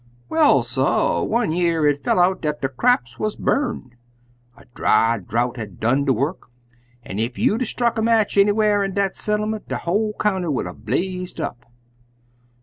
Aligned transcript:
"Well, 0.29 0.63
suh, 0.63 1.21
one 1.21 1.51
year 1.51 1.85
it 1.85 2.01
fell 2.03 2.19
out 2.19 2.41
dat 2.41 2.63
de 2.63 2.69
craps 2.69 3.19
wuz 3.19 3.35
burnt 3.37 3.93
up. 4.57 4.63
A 4.63 4.65
dry 4.73 5.19
drouth 5.19 5.57
had 5.57 5.79
done 5.79 6.05
de 6.05 6.11
work, 6.13 6.47
an' 7.03 7.19
ef 7.19 7.37
you'd 7.37 7.61
'a' 7.61 7.65
struck 7.65 7.99
a 7.99 8.01
match 8.01 8.35
anywhar 8.35 8.83
in 8.83 8.95
dat 8.95 9.15
settlement, 9.15 9.67
de 9.67 9.77
whole 9.77 10.13
county 10.19 10.47
would 10.47 10.65
'a' 10.65 10.73
blazed 10.73 11.39
up. 11.39 11.67